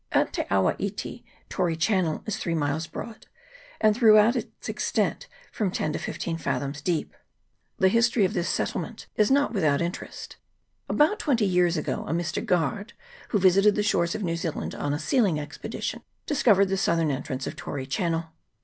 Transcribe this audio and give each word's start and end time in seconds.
At 0.11 0.33
Te 0.33 0.45
awa 0.49 0.75
iti, 0.79 1.23
Tory 1.47 1.75
Channel 1.75 2.23
is 2.25 2.37
three 2.39 2.55
miles 2.55 2.87
broad, 2.87 3.07
and 3.07 3.17
CHAP. 3.17 3.25
II.] 3.29 3.29
WHALES 3.29 3.75
AND 3.81 3.95
WHALERS. 3.95 4.33
39 4.33 4.33
throughout 4.33 4.35
its 4.59 4.69
extent 4.69 5.27
from 5.51 5.69
ten 5.69 5.93
to 5.93 5.99
fifteen 5.99 6.37
fathoms 6.39 6.81
deep. 6.81 7.15
The 7.77 7.87
history 7.87 8.25
of 8.25 8.33
this 8.33 8.49
settlement 8.49 9.05
is 9.15 9.29
not 9.29 9.53
without 9.53 9.79
interest. 9.79 10.37
About 10.89 11.19
twenty 11.19 11.45
years 11.45 11.77
ago, 11.77 12.03
a 12.07 12.13
Mr. 12.13 12.43
Guard, 12.43 12.93
who 13.29 13.37
visited 13.37 13.75
the 13.75 13.83
shores 13.83 14.15
of 14.15 14.23
New 14.23 14.37
Zealand 14.37 14.73
on 14.73 14.91
a 14.91 14.97
sealing 14.97 15.39
expedition, 15.39 16.01
discovered 16.25 16.69
the 16.69 16.77
southern 16.77 17.11
entrance 17.11 17.45
of 17.45 17.55
Tory 17.55 17.85
Channel. 17.85 18.31